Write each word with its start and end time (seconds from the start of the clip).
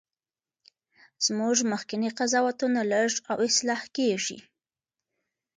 زموږ 1.25 1.57
مخکني 1.71 2.09
قضاوتونه 2.17 2.79
لږ 2.91 3.11
او 3.31 3.37
اصلاح 3.49 3.81
کیږي. 3.95 4.39